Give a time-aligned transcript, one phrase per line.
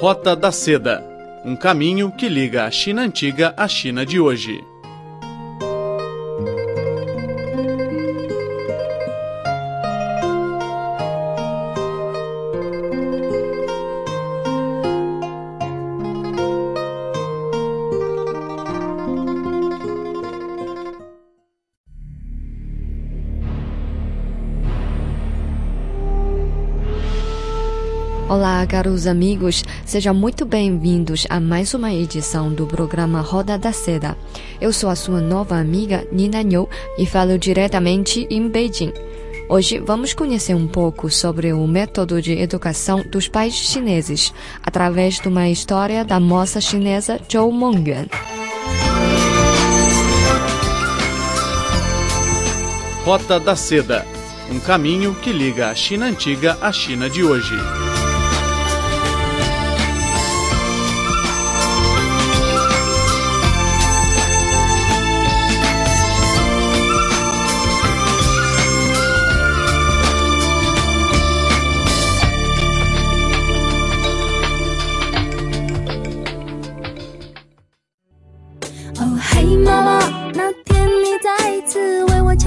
[0.00, 1.02] Rota da Seda
[1.44, 4.73] um caminho que liga a China antiga à China de hoje.
[28.28, 34.16] Olá, caros amigos, sejam muito bem-vindos a mais uma edição do programa Roda da Seda.
[34.60, 38.92] Eu sou a sua nova amiga Nina Niu e falo diretamente em Beijing.
[39.48, 45.28] Hoje vamos conhecer um pouco sobre o método de educação dos pais chineses, através de
[45.28, 48.06] uma história da moça chinesa Zhou Mongyuan.
[53.04, 54.06] Rota da Seda
[54.50, 57.54] um caminho que liga a China antiga à China de hoje.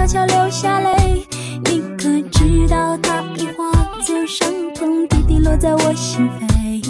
[0.08, 1.28] 悄流下泪。
[1.66, 3.70] 你可知道，他一化
[4.06, 6.82] 作伤痛，滴滴落在我心扉，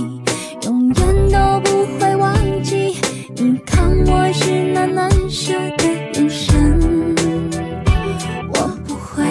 [0.65, 2.95] 永远都不会忘记。
[3.35, 7.15] 你看我是那难舍的眼神，
[8.53, 9.25] 我不会。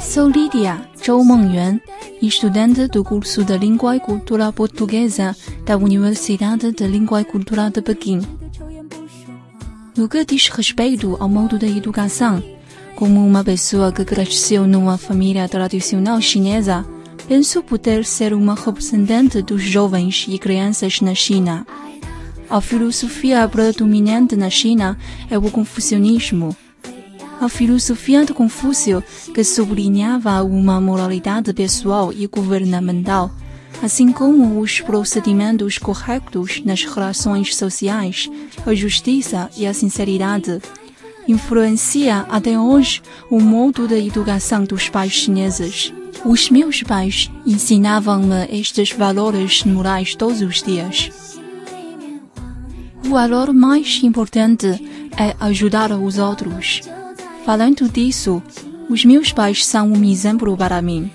[0.00, 1.78] So Lydia，周梦圆。
[2.22, 5.34] Y estudante do curso de Língua e Cultura Portuguesa
[5.66, 8.22] da Universidade de Língua e Cultura de Pequim.
[9.96, 12.42] No que diz respeito ao modo de educação,
[12.96, 16.84] como uma pessoa que cresceu numa família tradicional chinesa,
[17.28, 21.66] penso poder ser uma representante dos jovens e crianças na China.
[22.48, 24.98] A filosofia predominante na China
[25.30, 26.56] é o confucionismo
[27.44, 29.02] a filosofia de Confúcio,
[29.34, 33.32] que sublinhava uma moralidade pessoal e governamental,
[33.82, 38.30] assim como os procedimentos corretos nas relações sociais,
[38.64, 40.62] a justiça e a sinceridade,
[41.26, 45.92] influencia até hoje o modo de educação dos pais chineses.
[46.24, 51.10] Os meus pais ensinavam-me estes valores morais todos os dias.
[53.04, 54.66] O valor mais importante
[55.18, 56.82] é ajudar os outros.
[57.44, 58.40] Falando disso,
[58.88, 61.10] os meus pais são um exemplo para mim.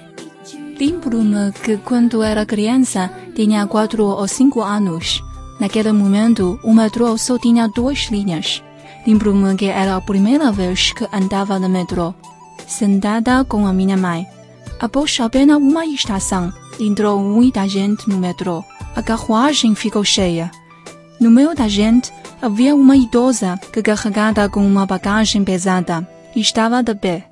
[0.80, 5.24] Lembro-me que quando era criança tinha quatro ou cinco anos.
[5.60, 8.62] Naquele momento, o metrô só tinha duas linhas.
[9.06, 12.14] Lembro-me que era a primeira vez que andava no metrô,
[12.68, 14.28] sentada com a minha mãe.
[14.80, 18.64] Após apenas uma estação, entrou muita gente no metrô.
[18.96, 20.52] A carruagem ficou cheia.
[21.20, 26.94] No meio da gente, havia uma idosa que carregada com uma bagagem pesada estava de
[26.94, 27.28] pé.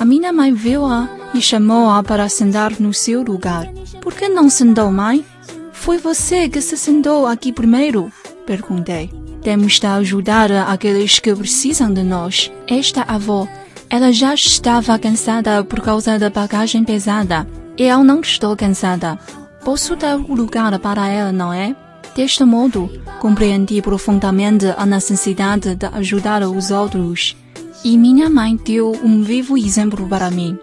[0.00, 3.66] A minha mãe viu-a e chamou-a para sentar no seu lugar.
[4.00, 5.24] Por que não sentou, mãe?
[5.72, 8.12] Foi você que se sentou aqui primeiro?
[8.46, 9.10] Perguntei.
[9.42, 12.52] Temos de ajudar aqueles que precisam de nós.
[12.68, 13.48] Esta avó,
[13.90, 17.44] ela já estava cansada por causa da bagagem pesada.
[17.76, 19.18] Eu não estou cansada.
[19.64, 21.74] Posso dar o lugar para ela, não é?
[22.14, 22.88] Deste modo,
[23.18, 27.36] compreendi profundamente a necessidade de ajudar os outros
[27.84, 30.58] e minha mãe deu um vivo exemplo para mim.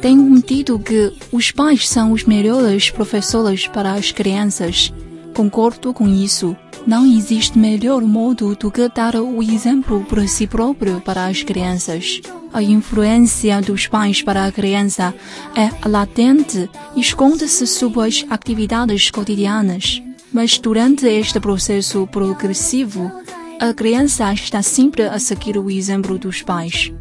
[0.00, 4.92] Tenho dito que os pais são os melhores professores para as crianças.
[5.34, 6.56] Concordo com isso.
[6.86, 12.20] Não existe melhor modo do que dar o exemplo por si próprio para as crianças.
[12.52, 15.12] A influência dos pais para a criança
[15.56, 20.05] é latente e esconde-se sob as atividades cotidianas.
[20.36, 23.10] Mas durante este processo progressivo,
[23.58, 26.92] a criança está sempre a seguir o exemplo dos pais.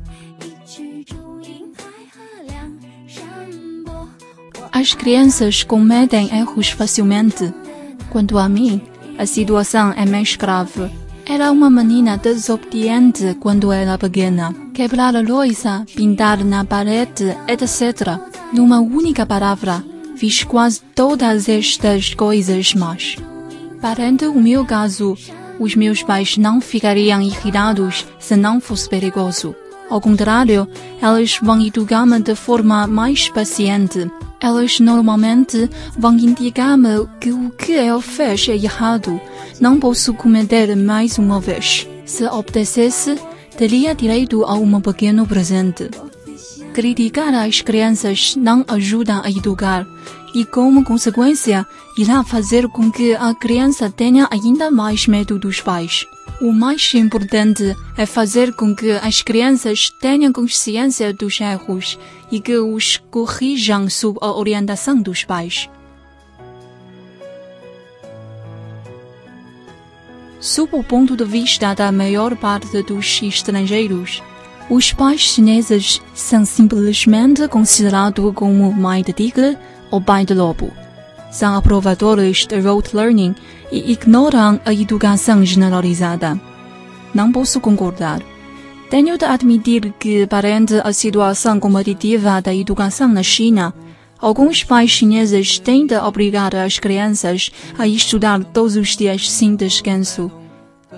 [4.71, 7.53] As crianças cometem erros facilmente.
[8.09, 8.81] Quanto a mim,
[9.17, 10.89] a situação é mais grave.
[11.25, 14.55] Era uma menina desobediente quando era pequena.
[14.73, 18.17] Quebrar a louça, pintar na parede, etc.
[18.53, 19.83] Numa única palavra,
[20.15, 23.17] fiz quase todas estas coisas mas
[23.85, 25.15] Parando o meu caso,
[25.59, 29.55] os meus pais não ficariam irritados se não fosse perigoso.
[29.91, 30.67] Ao contrário,
[30.99, 34.09] elas vão educar-me de forma mais paciente.
[34.41, 39.21] Elas normalmente vão indicar-me que o que eu fiz é errado.
[39.61, 41.87] Não posso cometer mais uma vez.
[42.07, 43.15] Se obedecesse,
[43.55, 45.91] teria direito a um pequeno presente.
[46.73, 49.85] criticar as crianças não ajuda a educar
[50.35, 51.65] e, como consequência,
[51.97, 56.05] irá fazer com que a criança tenha ainda mais medo dos pais.
[56.41, 61.97] O mais importante é fazer com que as crianças tenham consciência dos erros
[62.29, 65.69] e que os corrijam sob a orientação dos pais.
[70.41, 74.21] Sob o ponto de vista da maior parte dos estrangeiros,
[74.69, 79.57] os pais chineses são simplesmente considerados como mãe de tigre
[80.25, 80.71] de lobo.
[81.31, 83.35] São aprovadores de rote learning
[83.71, 86.39] e ignoram a educação generalizada.
[87.13, 88.21] Não posso concordar.
[88.89, 93.73] Tenho de admitir que, perante a situação competitiva da educação na China,
[94.19, 100.31] alguns pais chineses têm de obrigar as crianças a estudar todos os dias sem descanso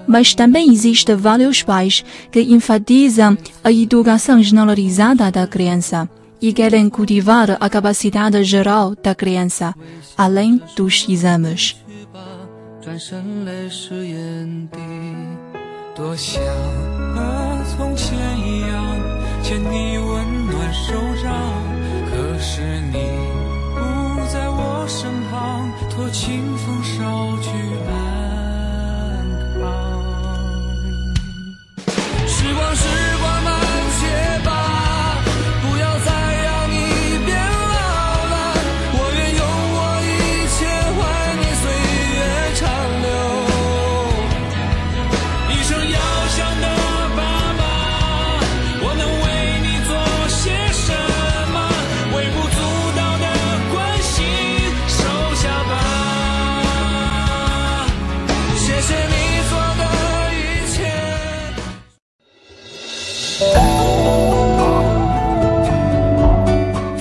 [0.08, 9.74] mas também existem vários pais que enfatizam a educação generalizada da criança 一个人孤寂，望着阿卡巴西达的日落，大哭连声，
[10.18, 11.58] 阿莲，多想再见。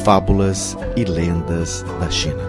[0.07, 2.45] Fábulas e lendas da China.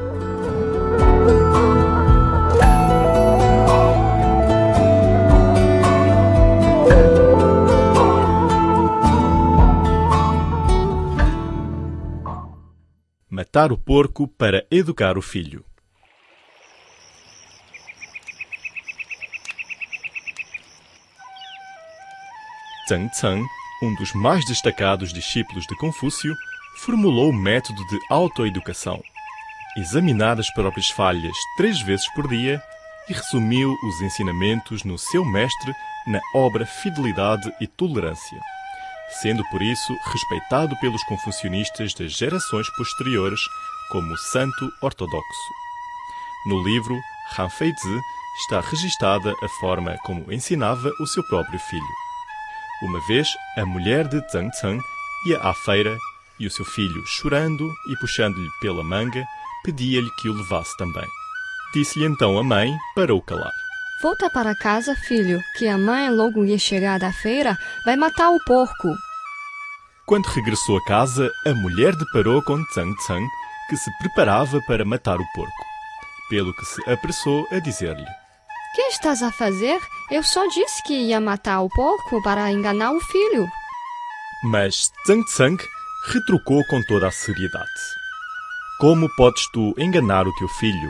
[13.27, 15.65] Matar o porco para educar o filho.
[22.88, 23.44] Zhang Cang,
[23.81, 26.36] um dos mais destacados discípulos de Confúcio,
[26.77, 29.01] formulou o método de autoeducação.
[29.77, 32.62] Examinar as próprias falhas três vezes por dia
[33.09, 35.74] e resumiu os ensinamentos no seu mestre
[36.07, 38.39] na obra Fidelidade e Tolerância,
[39.21, 43.39] sendo por isso respeitado pelos confucionistas das gerações posteriores
[43.91, 45.53] como santo ortodoxo.
[46.47, 46.97] No livro
[47.38, 48.01] Han Feizi
[48.38, 51.83] está registada a forma como ensinava o seu próprio filho.
[52.83, 53.27] Uma vez,
[53.57, 54.80] a mulher de Zhang Cang
[55.25, 55.97] ia à feira
[56.39, 59.23] e o seu filho, chorando e puxando-lhe pela manga,
[59.63, 61.07] pedia-lhe que o levasse também.
[61.73, 63.51] Disse-lhe então a mãe para o calar.
[64.01, 68.43] Volta para casa, filho, que a mãe, logo ia chegar da feira, vai matar o
[68.45, 68.95] porco.
[70.05, 73.27] Quando regressou a casa, a mulher deparou com Tsang Tsang,
[73.69, 75.65] que se preparava para matar o porco.
[76.29, 78.05] Pelo que se apressou a dizer-lhe:
[78.75, 79.79] Que estás a fazer?
[80.11, 83.49] Eu só disse que ia matar o porco para enganar o filho.
[84.43, 85.57] Mas Tsang Tsang
[86.07, 87.68] retrucou com toda a seriedade.
[88.80, 90.90] Como podes tu enganar o teu filho?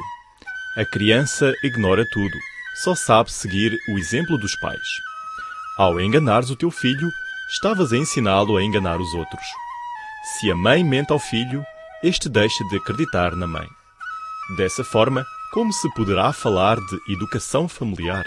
[0.78, 2.38] A criança ignora tudo,
[2.84, 4.88] só sabe seguir o exemplo dos pais.
[5.76, 7.10] Ao enganares o teu filho,
[7.52, 9.44] estavas a ensiná-lo a enganar os outros.
[10.24, 11.64] Se a mãe mente ao filho,
[12.04, 13.68] este deixa de acreditar na mãe.
[14.56, 18.26] Dessa forma, como se poderá falar de educação familiar?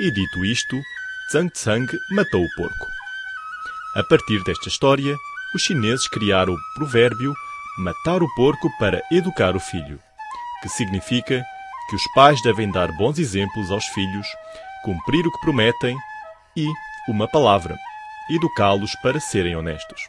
[0.00, 0.80] E dito isto,
[1.30, 2.86] Zhang Tsang matou o porco.
[3.96, 5.14] A partir desta história,
[5.54, 7.34] os chineses criaram o provérbio
[7.78, 9.98] matar o porco para educar o filho,
[10.62, 11.44] que significa
[11.88, 14.26] que os pais devem dar bons exemplos aos filhos,
[14.84, 15.96] cumprir o que prometem
[16.56, 16.66] e,
[17.08, 17.76] uma palavra,
[18.30, 20.00] educá-los para serem honestos.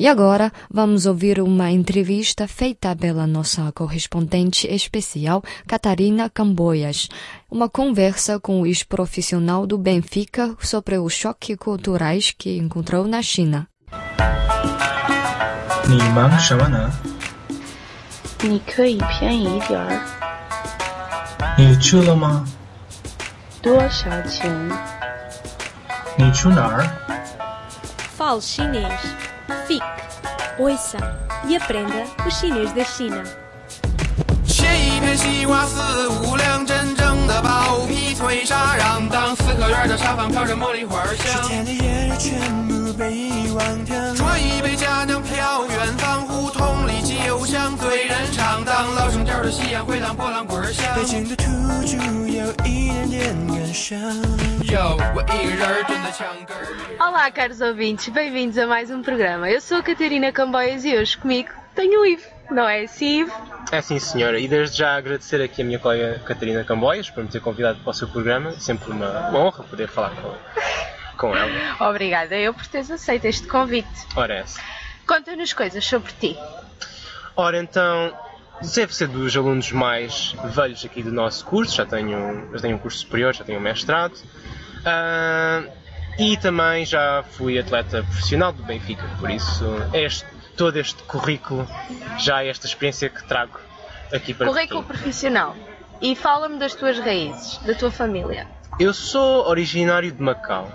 [0.00, 7.06] E agora vamos ouvir uma entrevista feita pela nossa correspondente especial, Catarina Camboias.
[7.50, 13.68] Uma conversa com o ex-profissional do Benfica sobre os choques culturais que encontrou na China.
[28.16, 29.29] Falo chinês.
[29.66, 33.22] Fix，Oisa，e aprenda o chinês da China。
[47.49, 50.95] 里机油香，醉人唱荡，老城调的夕阳回荡波浪滚响。
[50.95, 51.43] 北京的土
[51.83, 53.99] 着有一点点感伤。
[54.63, 54.79] 有
[55.15, 56.97] 我一个人蹲在墙根儿。
[56.99, 59.49] Olá, caros ouvintes, bem-vindos a mais um programa.
[59.49, 63.33] Eu sou a Catarina Camboias e hoje comigo tenho o Ivo, não é assim, Ivo?
[63.71, 64.39] É sim, senhora.
[64.39, 67.89] E desde já agradecer aqui a minha colega Catarina Camboias por me ter convidado para
[67.89, 68.51] o seu programa.
[68.59, 70.31] Sempre uma, uma honra poder falar com,
[71.17, 71.51] com ela.
[71.89, 73.89] Obrigada eu por teres aceito este convite.
[74.15, 74.61] Ora, é essa.
[75.07, 76.37] Conta-nos coisas sobre ti.
[77.36, 78.12] Ora, então,
[78.74, 81.76] devo ser dos alunos mais velhos aqui do nosso curso.
[81.76, 84.14] Já tenho, já tenho um curso superior, já tenho um mestrado.
[84.84, 85.62] Ah,
[86.18, 89.04] e também já fui atleta profissional do Benfica.
[89.18, 91.66] Por isso, este, todo este currículo,
[92.18, 93.58] já é esta experiência que trago
[94.12, 94.98] aqui para Currículo Pequim.
[94.98, 95.56] profissional.
[96.02, 98.46] E fala-me das tuas raízes, da tua família.
[98.78, 100.70] Eu sou originário de Macau.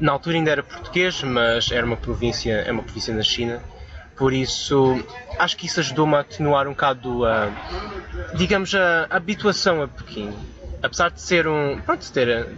[0.00, 3.60] Na altura ainda era português, mas era uma província, é uma província na China.
[4.18, 5.02] Por isso,
[5.38, 7.50] acho que isso ajudou-me a atenuar um bocado a,
[8.34, 10.36] digamos, a habituação a Pequim.
[10.82, 12.48] Apesar de ser um, pronto, ter,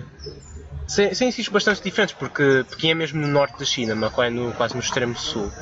[0.86, 4.52] sem, sítios bastante diferentes, porque Pequim é mesmo no norte da China, Macau é no,
[4.52, 5.52] quase no extremo sul.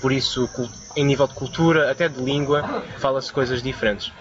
[0.00, 0.48] Por isso,
[0.94, 2.62] em nível de cultura, até de língua,
[2.98, 4.12] fala-se coisas diferentes.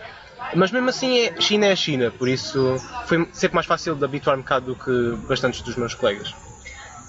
[0.56, 2.78] Mas mesmo assim, é, China é a China, por isso
[3.08, 6.34] foi sempre mais fácil de habituar um bocado do que bastantes dos meus colegas.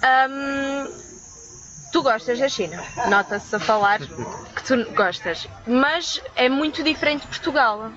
[0.03, 0.87] Hum,
[1.97, 7.27] tu gostas da China, nota-se a falar que tu gostas, mas é muito diferente de
[7.27, 7.91] Portugal.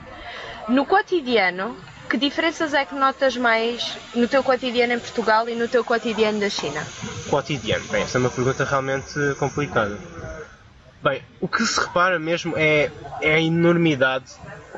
[0.68, 1.76] No cotidiano,
[2.08, 6.40] que diferenças é que notas mais no teu cotidiano em Portugal e no teu cotidiano
[6.40, 6.82] da China?
[7.28, 9.98] Cotidiano, bem, essa é uma pergunta realmente complicada.
[11.02, 12.90] Bem, o que se repara mesmo é,
[13.20, 14.32] é a enormidade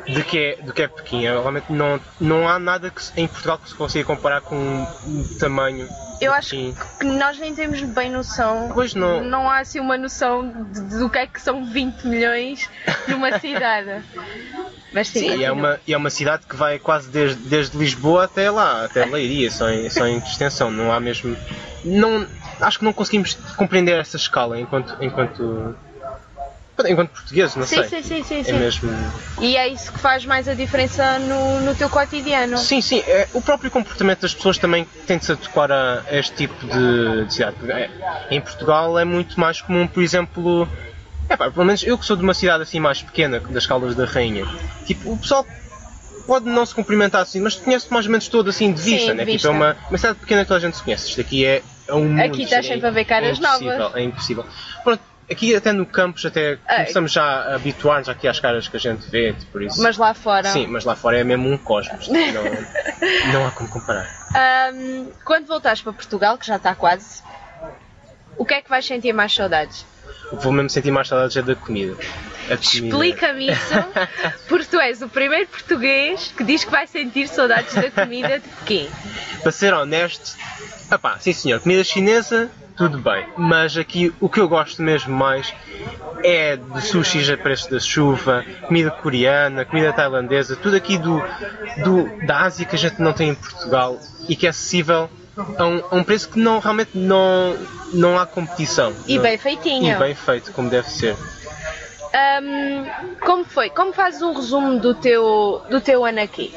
[0.06, 1.22] de que é, do que é Pequim.
[1.22, 4.56] Realmente não, não há nada que se- em Portugal que se consiga comparar com
[5.06, 5.88] o tamanho
[6.20, 6.74] Eu acho Pequim.
[6.98, 8.70] que nós nem temos bem noção.
[8.74, 9.22] Pois não.
[9.24, 12.68] Não há assim uma noção de, de- do que é que são 20 milhões
[13.08, 14.02] numa cidade.
[14.94, 17.78] Mas sim, Sim, e é uma, e é uma cidade que vai quase desde, desde
[17.78, 20.70] Lisboa até lá, até Leiria, só em, só em extensão.
[20.70, 21.34] Não há mesmo.
[21.82, 22.26] Não,
[22.60, 24.94] acho que não conseguimos compreender essa escala enquanto.
[25.00, 25.74] enquanto
[26.86, 28.02] enquanto portugueses, não Sim, sei.
[28.02, 28.58] sim, sim, sim, É sim.
[28.58, 28.90] mesmo.
[29.40, 32.56] E é isso que faz mais a diferença no, no teu cotidiano.
[32.58, 36.18] Sim, sim, é, o próprio comportamento das pessoas também tem de se adequar a, a
[36.18, 37.56] este tipo de, de cidade.
[37.70, 37.90] É,
[38.30, 40.68] em Portugal é muito mais comum, por exemplo,
[41.28, 43.94] é pá, pelo menos eu que sou de uma cidade assim mais pequena, das Caldas
[43.94, 44.46] da Rainha,
[44.86, 45.46] tipo, o pessoal
[46.26, 49.10] pode não se cumprimentar assim, mas conhece mais ou menos todo assim de Sim, vista,
[49.12, 49.24] de né?
[49.24, 49.48] vista.
[49.48, 51.08] Tipo, é uma, uma cidade pequena que toda a gente se conhece.
[51.08, 52.20] Isto aqui é, é um mundo.
[52.20, 53.96] Aqui estás isto é sempre a ver caras impossível, novas.
[53.96, 54.46] É impossível.
[54.84, 55.02] Pronto,
[55.32, 58.80] aqui até no campus até Ah, começamos já a habituar-nos aqui às caras que a
[58.80, 59.82] gente vê, por isso.
[59.82, 60.48] Mas lá fora.
[60.50, 62.08] Sim, mas lá fora é mesmo um cosmos.
[62.08, 62.44] Não,
[63.32, 64.08] não há como comparar.
[64.34, 67.22] Ahm, quando voltares para Portugal, que já está quase,
[68.36, 69.84] o que é que vais sentir mais saudades?
[70.30, 71.96] O que vou mesmo sentir mais saudades é da comida.
[72.50, 73.74] Explica-me isso,
[74.48, 78.48] porque tu és o primeiro português que diz que vai sentir saudades da comida de
[78.48, 78.90] Pequim.
[79.42, 80.36] Para ser honesto,
[80.90, 83.26] epá, sim senhor, comida chinesa, tudo bem.
[83.36, 85.52] Mas aqui o que eu gosto mesmo mais
[86.24, 91.22] é de sushis a preço da chuva, comida coreana, comida tailandesa, tudo aqui do,
[91.84, 93.98] do, da Ásia que a gente não tem em Portugal
[94.28, 95.10] e que é acessível
[95.58, 97.56] a um, a um preço que não, realmente não,
[97.92, 98.94] não há competição.
[99.06, 99.92] E Não- bem feitinho.
[99.94, 101.16] E bem feito, como deve ser.
[102.14, 102.84] Ahm,
[103.20, 103.70] como foi?
[103.70, 106.54] Como fazes um resumo do teu, do teu ano aqui?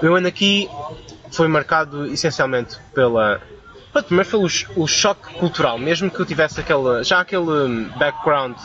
[0.00, 0.68] O meu ano aqui
[1.30, 3.40] foi marcado essencialmente pela.
[3.92, 7.90] Pronto, Primeiro pelo ch- o choque cultural, mesmo que eu tivesse aquele, já aquele hum,
[7.96, 8.56] background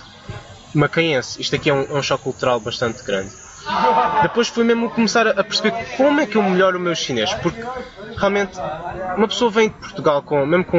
[0.74, 3.32] macaense, isto aqui é um, é um choque cultural bastante grande.
[4.22, 7.60] Depois foi mesmo começar a perceber como é que eu melhoro o meu chinês, porque
[8.16, 8.58] realmente
[9.18, 10.78] uma pessoa vem de Portugal com, mesmo com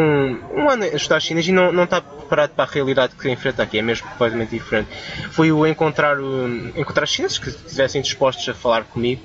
[0.55, 3.63] um ano a estudar chinês e não, não está preparado para a realidade que enfrenta
[3.63, 4.89] aqui, é mesmo completamente diferente.
[5.33, 9.23] Foi o encontrar, o, encontrar chineses que estivessem dispostos a falar comigo,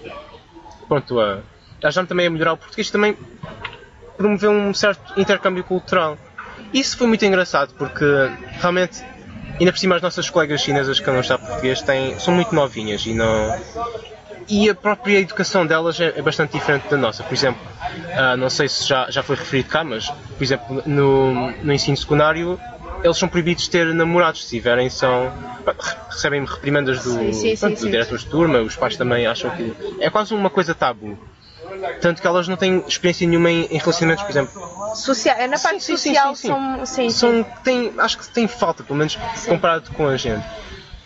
[0.88, 1.40] pronto, a
[1.84, 3.18] ajudar-me também a melhorar o português também
[4.24, 6.18] promover um certo intercâmbio cultural.
[6.74, 8.06] Isso foi muito engraçado porque
[8.60, 9.04] realmente,
[9.60, 13.06] ainda por cima, as nossas colegas chinesas que não estão português têm, são muito novinhas
[13.06, 13.62] e não.
[14.48, 17.24] E a própria educação delas é, é bastante diferente da nossa.
[17.24, 17.62] Por exemplo,
[18.16, 21.96] ah, não sei se já, já foi referido cá, mas, por exemplo, no, no ensino
[21.96, 22.60] secundário,
[23.04, 24.46] eles são proibidos de ter namorados.
[24.46, 25.32] Se tiverem, são.
[26.10, 29.50] recebem reprimendas do, Sim, sim, pronto, sim, do diretor de turma, os pais também acham
[29.52, 29.74] que.
[30.00, 31.18] É quase uma coisa tabu.
[32.02, 34.96] Tanto que elas não têm experiência nenhuma em, em relacionamentos, por exemplo.
[34.96, 36.48] Social, é na parte sim, social sim, sim.
[36.48, 36.86] são.
[36.86, 37.10] Sim.
[37.10, 40.46] São, têm, acho que tem falta, pelo menos comparado com a gente.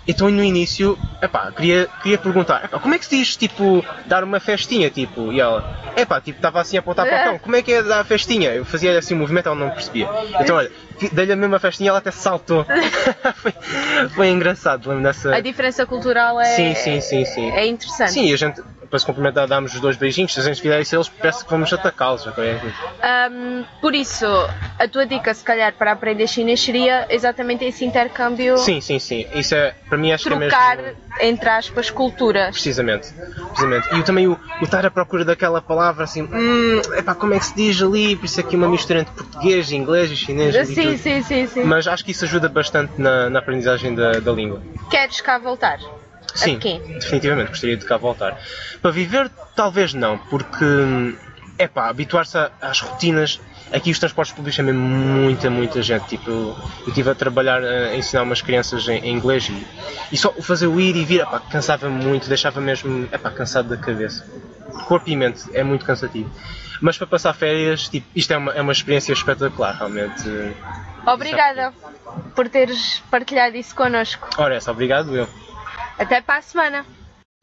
[0.08, 4.40] Então no início, epá, queria, queria perguntar, como é que se diz, tipo, dar uma
[4.40, 7.62] festinha, tipo, e ela, epá, tipo, estava assim a apontar para o cão, como é
[7.62, 8.52] que é dar a festinha?
[8.52, 10.08] Eu fazia assim um movimento, ela não percebia.
[10.40, 10.72] Então olha,
[11.12, 12.66] dei-lhe a mesma festinha, ela até saltou.
[13.36, 13.54] foi,
[14.16, 15.36] foi engraçado, lembro dessa...
[15.36, 17.52] A diferença cultural é, Sim, sim, sim, sim.
[17.52, 18.14] é interessante.
[18.14, 20.96] Sim, a gente, para se cumprimentar, damos os dois beijinhos, se a gente fizer isso
[20.96, 22.28] eles, parece que vamos atacá-los.
[22.28, 24.26] Ahm, por isso,
[24.80, 28.58] a tua dica, se calhar, para aprender chinês seria exatamente esse intercâmbio.
[28.58, 29.26] Sim, sim, sim.
[29.34, 30.98] Isso é, para mim, acho que é Trocar, mesmo...
[31.22, 32.52] entre aspas, culturas.
[32.52, 33.88] Precisamente, precisamente.
[33.94, 37.40] E eu também o, o estar à procura daquela palavra assim, hum, epá, como é
[37.40, 38.16] que se diz ali?
[38.16, 40.56] Por isso aqui uma mistura entre português, inglês e chinês.
[40.56, 40.98] e Sim, tudo.
[40.98, 41.64] sim, sim, sim.
[41.64, 44.62] Mas acho que isso ajuda bastante na, na aprendizagem da, da língua.
[44.90, 45.80] Queres cá voltar?
[46.38, 46.80] Sim, Aqui.
[47.00, 48.40] definitivamente, gostaria de cá voltar.
[48.82, 50.66] Para viver, talvez não, porque
[51.58, 53.42] é pá, habituar-se às rotinas.
[53.74, 56.06] Aqui os transportes públicos é mesmo muita, muita gente.
[56.08, 56.56] Tipo, eu
[56.88, 59.68] estive a trabalhar, a ensinar umas crianças em, em inglês e,
[60.12, 63.78] e só fazer o ir e vir, epá, cansava-me muito, deixava mesmo epá, cansado da
[63.78, 64.26] cabeça.
[64.88, 66.30] Corpo e mente, é muito cansativo.
[66.80, 70.24] Mas para passar férias, tipo, isto é uma, é uma experiência espetacular, realmente.
[71.06, 71.74] Obrigada
[72.36, 74.30] por teres partilhado isso connosco.
[74.38, 75.28] Ora, essa, obrigado eu.
[75.98, 76.86] Até para a semana.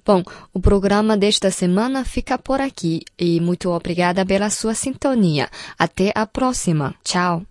[0.07, 5.49] Bom, o programa desta semana fica por aqui e muito obrigada pela sua sintonia.
[5.79, 6.95] Até a próxima.
[7.03, 7.45] Tchau.